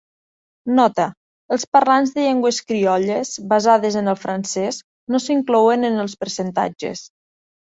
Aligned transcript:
Nota: 0.77 1.03
els 1.57 1.65
parlants 1.75 2.13
de 2.15 2.23
llengües 2.23 2.61
criolles 2.71 3.35
basades 3.53 3.99
en 4.03 4.11
el 4.15 4.19
francès 4.23 4.81
no 5.15 5.23
s'inclouen 5.27 5.91
en 5.93 6.07
els 6.07 6.19
percentatges. 6.25 7.07